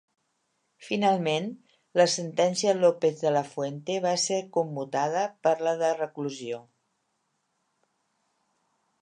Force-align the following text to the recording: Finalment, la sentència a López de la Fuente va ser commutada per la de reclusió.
Finalment, 0.85 1.49
la 2.01 2.07
sentència 2.13 2.71
a 2.75 2.77
López 2.85 3.21
de 3.27 3.33
la 3.35 3.43
Fuente 3.51 3.99
va 4.07 4.15
ser 4.25 4.41
commutada 4.57 5.27
per 5.45 5.55
la 5.69 5.75
de 5.85 5.93
reclusió. 6.01 6.63